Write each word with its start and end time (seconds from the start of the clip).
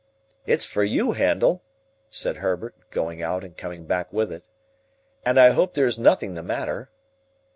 "It's 0.47 0.65
for 0.65 0.83
you, 0.83 1.11
Handel," 1.11 1.61
said 2.09 2.37
Herbert, 2.37 2.89
going 2.89 3.21
out 3.21 3.43
and 3.43 3.55
coming 3.55 3.85
back 3.85 4.11
with 4.11 4.31
it, 4.33 4.47
"and 5.23 5.39
I 5.39 5.51
hope 5.51 5.75
there 5.75 5.85
is 5.85 5.99
nothing 5.99 6.33
the 6.33 6.41
matter." 6.41 6.89